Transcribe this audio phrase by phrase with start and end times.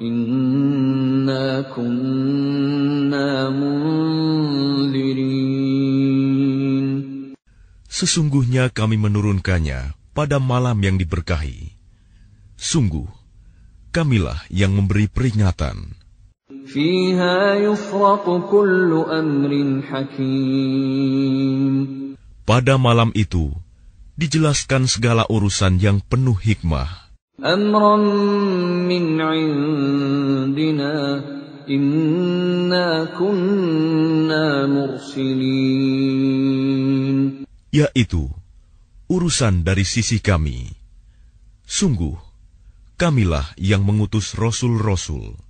[0.00, 5.28] Inna kunna munzirin.
[7.84, 11.76] Sesungguhnya kami menurunkannya pada malam yang diberkahi.
[12.56, 13.04] Sungguh,
[13.92, 15.99] kamilah yang memberi peringatan.
[22.46, 23.50] Pada malam itu,
[24.14, 27.10] dijelaskan segala urusan yang penuh hikmah.
[37.74, 38.30] Yaitu,
[39.10, 40.70] urusan dari sisi kami.
[41.66, 42.14] Sungguh,
[42.94, 45.49] kamilah yang mengutus rasul-rasul.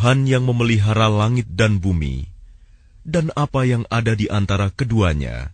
[0.00, 2.24] Tuhan yang memelihara langit dan bumi,
[3.04, 5.52] dan apa yang ada di antara keduanya,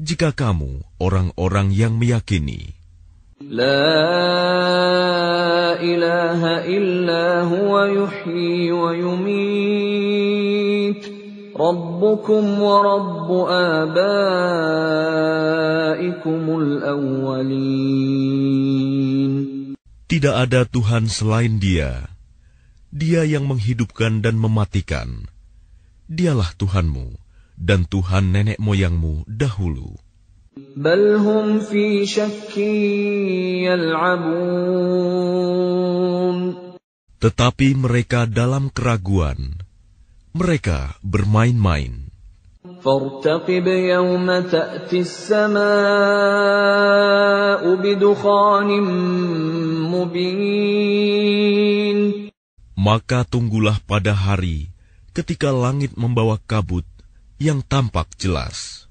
[0.00, 2.72] jika kamu orang-orang yang meyakini.
[3.44, 3.76] La
[5.84, 9.44] ilaha illa huwa yuhyi wa yumit,
[11.52, 13.38] Rabbukum wa Rabbu.
[20.08, 22.13] Tidak ada Tuhan selain dia,
[22.93, 25.29] Dia yang menghidupkan dan mematikan.
[26.09, 27.13] Dialah Tuhanmu
[27.53, 29.99] dan Tuhan nenek moyangmu dahulu.
[30.75, 32.57] بل هم في شك
[33.67, 35.29] يلعبون
[37.19, 39.59] Tetapi mereka dalam keraguan.
[40.31, 42.09] Mereka bermain-main.
[42.79, 45.59] فارتقب يوم تأتي السماء
[47.75, 48.69] بدخان
[49.91, 51.19] مبين
[52.84, 54.68] maka tunggulah pada hari
[55.16, 56.84] ketika langit membawa kabut
[57.40, 58.84] yang tampak jelas.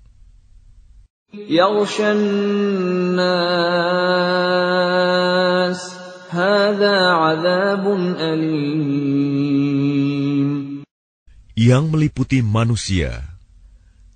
[11.53, 13.21] Yang meliputi manusia,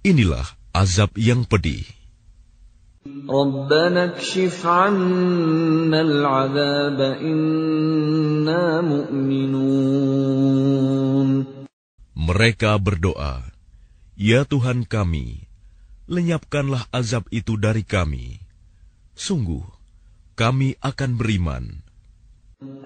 [0.02, 1.97] inilah azab yang pedih.
[3.31, 10.23] ربنا اكشف عنا العذاب إنا مؤمنون
[12.23, 13.43] Mereka berdoa,
[14.15, 15.51] "Ya Tuhan kami,
[16.07, 18.39] lenyapkanlah azab itu dari kami.
[19.19, 19.67] Sungguh,
[20.39, 21.83] kami akan beriman."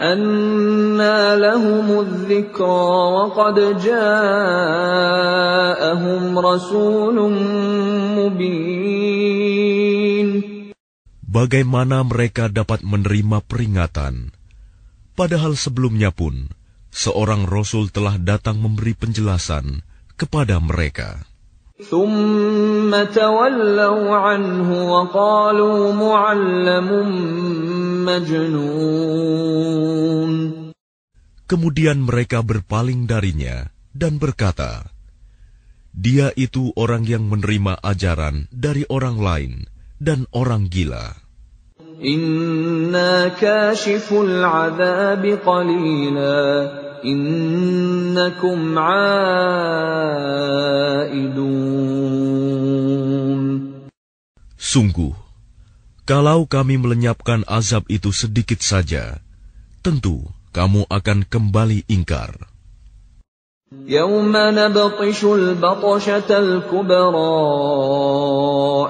[0.01, 3.99] أنى لهم الذكرى وقد جاءهم
[6.39, 7.17] رسول
[8.17, 9.20] مبين
[11.32, 14.36] bagaimana mereka dapat menerima peringatan,
[15.16, 16.52] padahal sebelumnya pun
[16.92, 19.80] seorang rasul telah datang memberi penjelasan
[20.20, 21.24] kepada mereka.
[31.52, 33.58] Kemudian mereka berpaling darinya
[33.96, 34.94] dan berkata,
[35.96, 39.54] "Dia itu orang yang menerima ajaran dari orang lain."
[40.02, 41.21] dan orang gila.
[42.02, 46.38] Inna kashiful azabi qalila.
[47.02, 49.02] Innakum aidun.
[54.58, 55.14] Sungguh
[56.06, 59.18] kalau kami melenyapkan azab itu sedikit saja
[59.82, 62.51] tentu kamu akan kembali ingkar.
[63.87, 67.35] يوم نبطش البطشة الكبرى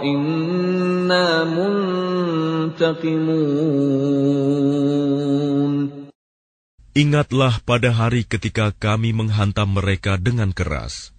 [0.05, 2.97] إنا منتقمون
[6.97, 11.13] Ingatlah pada hari ketika kami menghantam mereka dengan keras.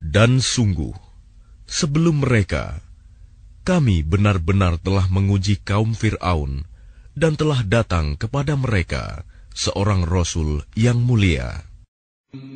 [0.00, 0.94] Dan sungguh,
[1.66, 2.82] sebelum mereka,
[3.62, 6.66] kami benar-benar telah menguji kaum Fir'aun
[7.14, 9.22] dan telah datang kepada mereka
[9.54, 11.70] seorang Rasul yang mulia.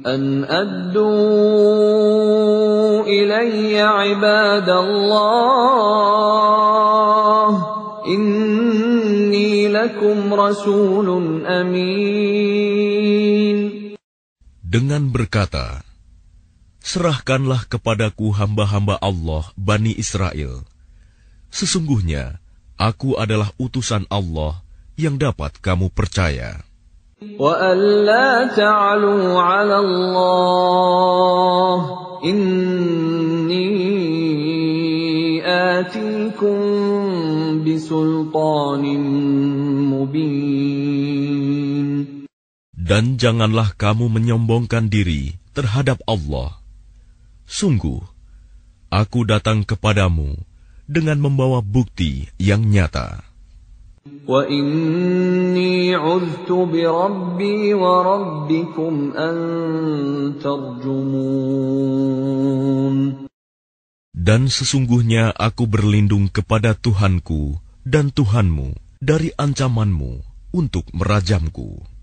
[0.06, 1.02] أن أدوا
[3.02, 5.54] إلي عباد الله
[8.06, 8.47] إني
[9.78, 11.08] لكم رسول
[11.46, 13.04] أمين
[14.74, 15.86] Dengan berkata,
[16.82, 20.66] Serahkanlah kepadaku hamba-hamba Allah Bani Israel.
[21.48, 22.42] Sesungguhnya,
[22.74, 24.66] aku adalah utusan Allah
[24.98, 26.66] yang dapat kamu percaya.
[27.38, 33.74] وأن لا تعلوا على الله إني
[35.46, 36.58] آتيكم
[37.64, 38.84] بسلطان
[39.98, 41.54] مبين
[42.84, 46.60] Dan janganlah kamu menyombongkan diri terhadap Allah.
[47.48, 48.04] Sungguh,
[48.92, 50.36] aku datang kepadamu
[50.84, 53.24] dengan membawa bukti yang nyata.
[54.28, 59.36] وإني عذت بربي وربكم أن
[60.44, 61.74] ترجمون
[64.24, 68.72] Dan sesungguhnya aku berlindung kepada Tuhanku dan Tuhanmu
[69.02, 70.12] dari ancamanmu
[70.54, 71.94] untuk merajamku.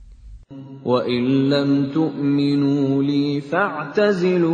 [0.82, 4.52] وإن لم تؤمنوا لي فاعتزلون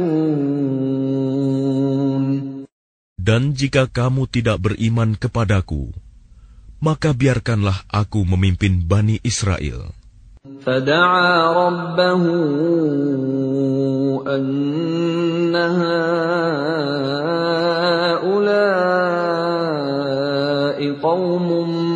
[3.18, 5.92] Dan jika kamu tidak beriman kepadaku,
[6.80, 9.92] maka biarkanlah aku memimpin Bani Israel.
[10.64, 12.24] فدعا ربه
[14.28, 15.98] أن هؤلاء
[21.04, 21.91] قوم مجرمون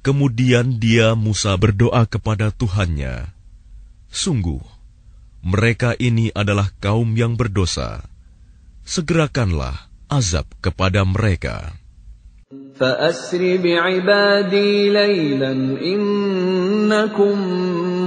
[0.00, 3.30] Kemudian dia Musa berdoa kepada Tuhannya,
[4.10, 4.64] Sungguh,
[5.40, 8.02] mereka ini adalah kaum yang berdosa.
[8.82, 11.78] Segerakanlah azab kepada mereka.
[12.80, 17.36] فأسر بعبادي ليلا إنكم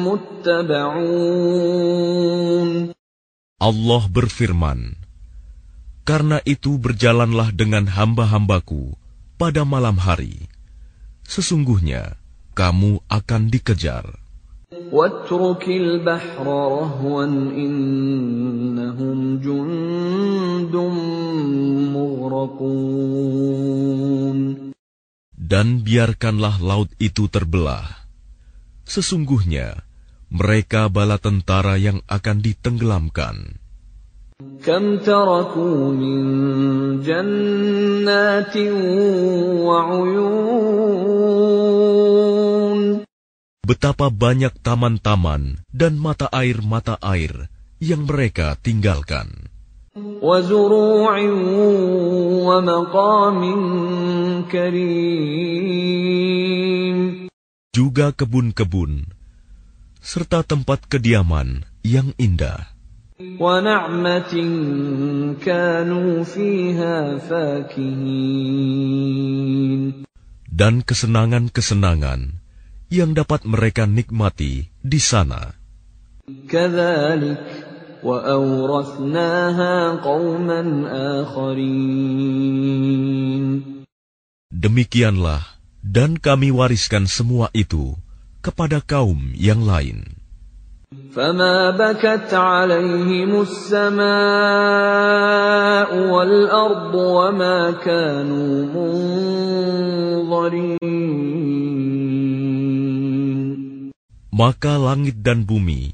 [0.08, 1.54] متبعون
[3.64, 5.00] Allah berfirman,
[6.09, 8.97] karena itu berjalanlah dengan hamba-hambaku
[9.37, 10.49] pada malam hari.
[11.29, 12.17] Sesungguhnya
[12.57, 14.09] kamu akan dikejar.
[25.37, 27.85] Dan biarkanlah laut itu terbelah.
[28.89, 29.85] Sesungguhnya
[30.33, 33.68] mereka bala tentara yang akan ditenggelamkan.
[34.64, 36.20] كم تركوا من
[37.04, 38.58] جنات
[39.68, 41.04] وعيون
[43.64, 47.48] Betapa banyak taman-taman dan mata air-mata air
[47.80, 49.48] yang mereka tinggalkan.
[49.96, 51.16] وزروع
[52.44, 53.42] ومقام
[54.52, 56.04] كريم
[57.74, 59.08] Juga kebun-kebun,
[60.04, 62.74] serta tempat kediaman yang indah.
[63.40, 64.34] ونعمة
[65.40, 68.94] كانوا فيها فاكهين
[70.54, 72.38] dan kesenangan-kesenangan
[72.94, 75.58] yang dapat mereka nikmati di sana.
[76.48, 77.46] كذلك
[78.06, 80.62] وأورثناها قوما
[81.26, 82.64] آخرين
[84.54, 85.44] Demikianlah,
[85.84, 88.00] dan kami wariskan semua itu
[88.40, 90.17] kepada kaum yang lain.
[91.14, 94.10] فما بكت عليهم السماء
[96.10, 98.54] والأرض وما كانوا
[100.26, 100.84] منظرين
[104.34, 105.94] Maka langit dan bumi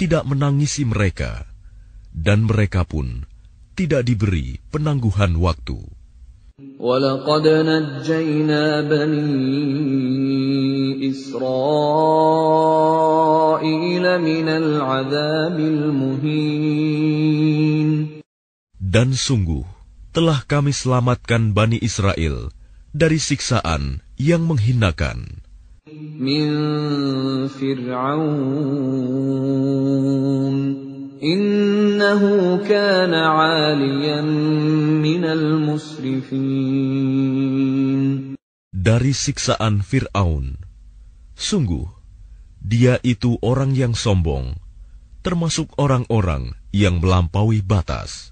[0.00, 1.44] tidak menangisi mereka,
[2.08, 3.28] dan mereka pun
[3.76, 5.84] tidak diberi penangguhan waktu.
[6.80, 10.19] ولقد نجينا بني
[11.10, 12.44] إسرائيل
[14.22, 17.26] من العذاب المهين
[18.76, 19.66] Dan sungguh,
[20.14, 22.48] telah kami selamatkan Bani Israel
[22.96, 25.44] dari siksaan yang menghinakan.
[26.18, 26.48] من
[27.48, 28.16] فرعون
[31.22, 32.22] إنه
[32.68, 34.22] كان عاليا
[35.02, 36.76] من المسرفين
[38.86, 40.62] Dari siksaan Fir'aun.
[41.41, 41.89] Sungguh,
[42.61, 44.53] dia itu orang yang sombong,
[45.25, 48.29] termasuk orang-orang yang melampaui batas.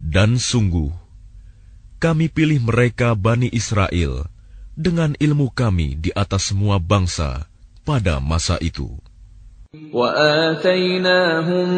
[0.00, 0.90] Dan sungguh,
[2.00, 4.24] kami pilih mereka Bani Israel
[4.72, 7.44] dengan ilmu kami di atas semua bangsa
[7.84, 9.03] pada masa itu.
[9.93, 11.69] وآتيناهم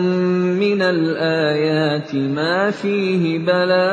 [0.55, 3.84] من الآيات ما فيه بلاء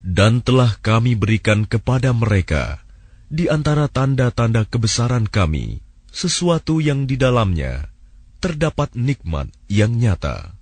[0.00, 2.80] Dan telah kami berikan kepada mereka
[3.28, 7.92] di antara tanda-tanda kebesaran kami sesuatu yang di dalamnya
[8.40, 10.56] terdapat nikmat yang nyata.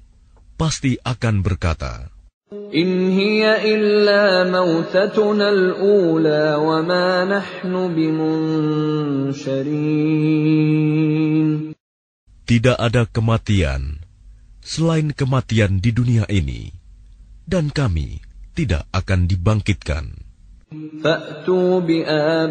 [0.60, 2.12] pasti akan berkata,
[12.50, 13.82] Tidak ada kematian
[14.60, 16.70] selain kematian di dunia ini,
[17.48, 20.29] dan kami tidak akan dibangkitkan.
[21.03, 22.45] فأتوا بآبائنا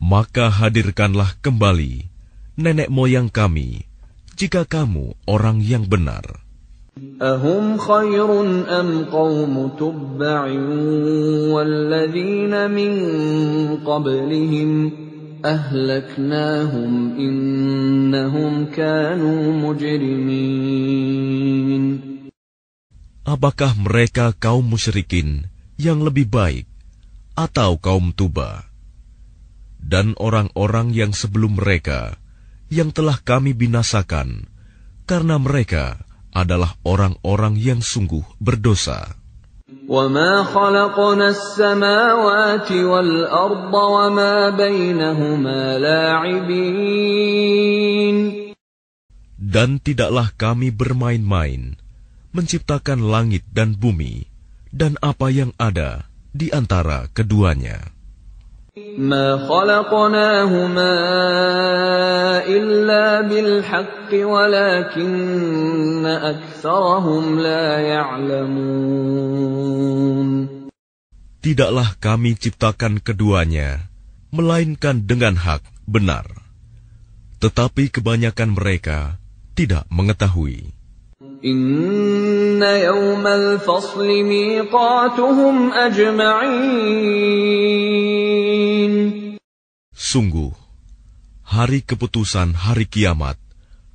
[0.02, 2.04] Maka hadirkanlah kembali
[2.60, 3.88] nenek moyang kami,
[4.36, 6.42] jika kamu orang yang benar.
[7.22, 8.28] أهم خير
[8.68, 10.42] أم قوم تبع
[11.48, 12.92] والذين من
[13.80, 14.70] قبلهم
[15.46, 21.02] أهلكناهم إنهم كانوا مجرمين
[23.22, 25.46] Apakah mereka kaum musyrikin
[25.78, 26.66] yang lebih baik
[27.38, 28.66] atau kaum tuba?
[29.78, 32.18] Dan orang-orang yang sebelum mereka
[32.66, 34.50] yang telah kami binasakan
[35.06, 36.02] karena mereka
[36.34, 39.14] adalah orang-orang yang sungguh berdosa.
[39.88, 47.12] وما خلقنا السماوات والأرض وما بينهما لاعبين
[49.42, 51.76] Dan tidaklah kami bermain-main
[52.32, 54.24] menciptakan langit dan bumi
[54.72, 57.92] dan apa yang ada di antara keduanya.
[58.98, 60.94] ما خلقناهما
[62.48, 69.12] إلا بالحق ولكن أكثرهم لا يعلمون
[71.42, 73.90] Tidaklah kami ciptakan keduanya,
[74.30, 76.22] melainkan dengan hak benar.
[77.42, 79.18] Tetapi kebanyakan mereka
[79.58, 80.75] tidak mengetahui.
[81.44, 87.22] إن يوم الفصل ميقاتهم أجمعين
[90.12, 90.52] Sungguh,
[91.46, 93.38] hari keputusan hari kiamat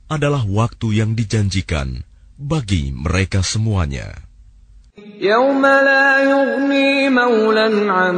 [0.09, 2.01] adalah waktu yang dijanjikan
[2.39, 4.27] bagi mereka semuanya.
[5.21, 8.17] يوم لا يغني مولا عن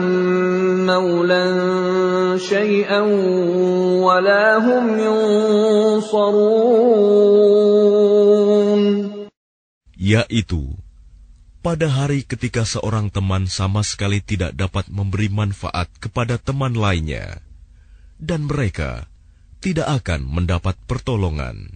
[0.85, 1.45] مولا
[2.37, 2.99] شيئا
[3.99, 6.79] ولا هم ينصرون
[10.14, 10.70] yaitu
[11.64, 17.40] pada hari ketika seorang teman sama sekali tidak dapat memberi manfaat kepada teman lainnya,
[18.20, 19.08] dan mereka
[19.64, 21.72] tidak akan mendapat pertolongan.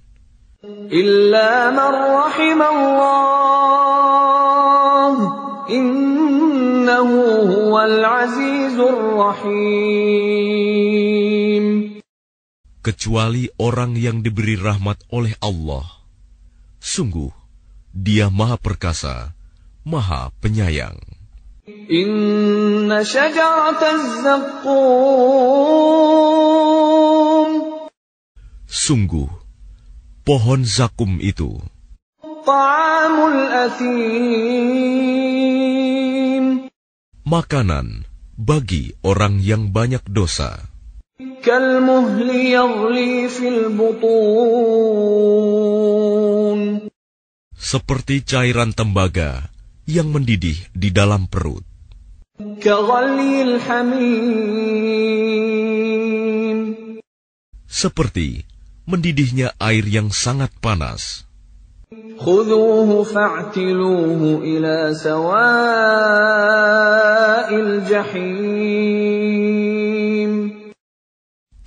[12.85, 15.85] Kecuali orang yang diberi rahmat oleh Allah.
[16.79, 17.33] Sungguh,
[17.99, 19.35] dia Maha Perkasa,
[19.83, 21.03] Maha Penyayang.
[28.71, 29.27] Sungguh,
[30.23, 31.59] pohon zakum itu.
[37.27, 38.07] Makanan
[38.39, 40.71] bagi orang yang banyak dosa.
[41.19, 42.55] Kalmuhli
[43.27, 44.78] fil butun
[47.69, 49.53] seperti cairan tembaga
[49.85, 51.61] yang mendidih di dalam perut.
[57.69, 58.49] Seperti
[58.89, 61.29] mendidihnya air yang sangat panas.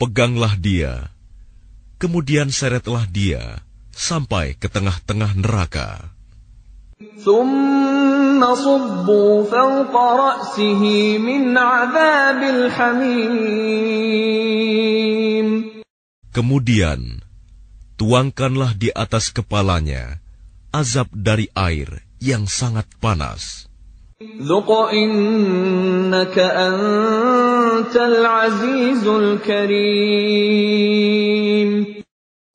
[0.02, 1.14] Peganglah dia,
[2.02, 3.62] kemudian seretlah dia
[3.94, 6.12] sampai ke tengah-tengah neraka.
[16.32, 17.00] Kemudian,
[18.00, 20.24] tuangkanlah di atas kepalanya
[20.72, 23.68] azab dari air yang sangat panas.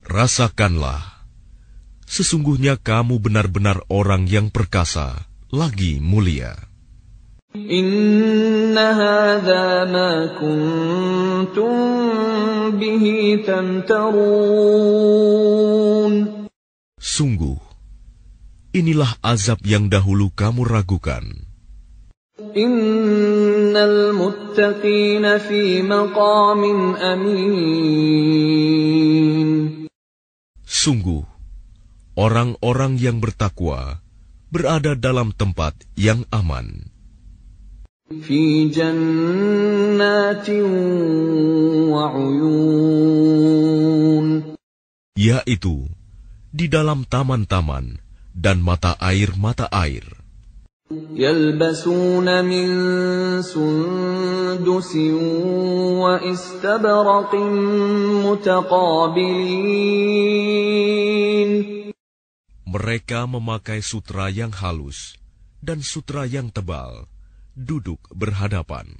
[0.07, 1.16] Rasakanlah,
[2.07, 6.55] sesungguhnya kamu benar-benar orang yang perkasa, lagi mulia.
[16.97, 17.59] Sungguh,
[18.71, 21.25] inilah azab yang dahulu kamu ragukan.
[30.67, 31.36] Sungguh,
[32.16, 34.04] orang-orang yang bertakwa
[34.52, 36.92] berada dalam tempat yang aman,
[38.20, 40.50] في جنات
[41.88, 43.32] وعيون
[45.16, 45.88] yaitu
[46.52, 47.96] di dalam taman-taman
[48.36, 50.04] dan mata air-mata air.
[51.16, 52.68] يلبسون من
[53.42, 54.96] سندس
[55.96, 57.34] واستبرق
[58.28, 59.02] متقابلين
[62.67, 65.15] mereka memakai sutra yang halus
[65.63, 67.07] dan sutra yang tebal,
[67.55, 68.91] duduk berhadapan.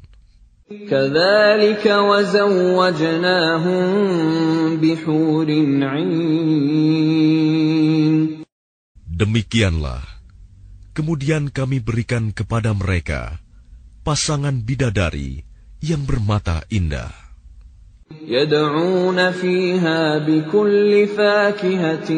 [9.03, 10.03] Demikianlah,
[10.95, 13.43] kemudian kami berikan kepada mereka
[14.07, 15.43] pasangan bidadari
[15.83, 17.26] yang bermata indah.
[18.28, 22.10] يدعون فيها بكل فاكهة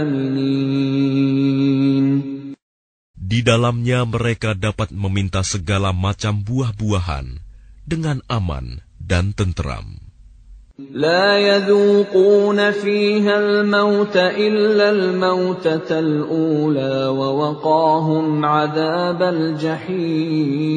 [0.00, 1.42] آمنين
[3.32, 7.40] Di dalamnya mereka dapat meminta segala macam buah-buahan
[7.88, 10.12] dengan aman dan tentram.
[10.92, 20.72] لا يذوقون فيها الموت إلا الموتة الأولى ووقاهم عذاب الجحيم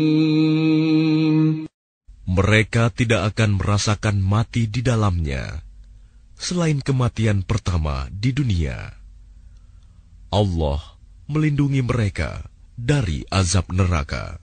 [2.31, 5.67] mereka tidak akan merasakan mati di dalamnya,
[6.39, 8.95] selain kematian pertama di dunia.
[10.31, 10.79] Allah
[11.27, 12.47] melindungi mereka
[12.79, 14.39] dari azab neraka.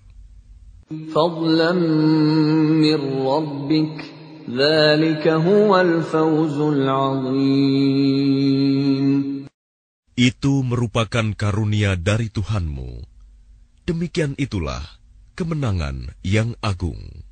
[10.17, 12.91] Itu merupakan karunia dari Tuhanmu.
[13.87, 14.83] Demikian itulah
[15.39, 17.26] kemenangan yang agung.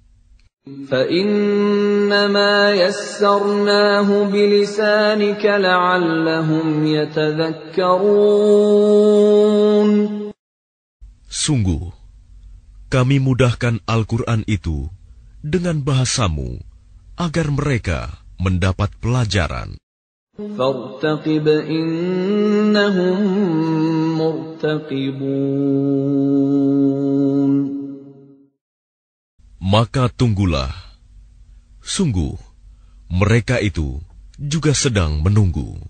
[0.91, 7.91] فإنما يسرناه بلسانك لعلهم يتذكرون
[11.31, 11.95] Sungguh,
[12.91, 14.91] kami mudahkan Al-Quran itu
[15.47, 16.59] dengan bahasamu
[17.15, 19.79] agar mereka mendapat pelajaran.
[20.41, 23.19] فارتقب إنهم
[24.19, 25.51] مرتقبون
[29.66, 30.70] Maka tunggulah.
[31.82, 32.38] Sungguh,
[33.10, 33.98] mereka itu
[34.38, 35.82] juga sedang menunggu.